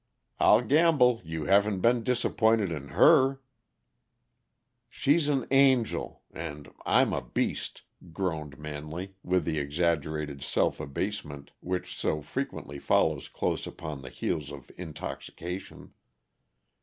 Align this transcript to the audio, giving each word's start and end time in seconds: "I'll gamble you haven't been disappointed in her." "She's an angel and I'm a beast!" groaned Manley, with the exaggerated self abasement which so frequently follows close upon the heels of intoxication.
"I'll 0.39 0.63
gamble 0.63 1.21
you 1.23 1.45
haven't 1.45 1.81
been 1.81 2.01
disappointed 2.01 2.71
in 2.71 2.87
her." 2.87 3.39
"She's 4.89 5.29
an 5.29 5.45
angel 5.51 6.23
and 6.31 6.71
I'm 6.87 7.13
a 7.13 7.21
beast!" 7.21 7.83
groaned 8.11 8.57
Manley, 8.57 9.13
with 9.21 9.45
the 9.45 9.59
exaggerated 9.59 10.41
self 10.41 10.79
abasement 10.79 11.51
which 11.59 11.95
so 11.95 12.23
frequently 12.23 12.79
follows 12.79 13.27
close 13.27 13.67
upon 13.67 14.01
the 14.01 14.09
heels 14.09 14.49
of 14.51 14.71
intoxication. 14.75 15.93